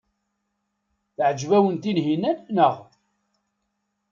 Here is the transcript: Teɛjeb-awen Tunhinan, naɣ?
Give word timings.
Teɛjeb-awen 1.15 1.75
Tunhinan, 1.77 2.37
naɣ? 2.55 2.75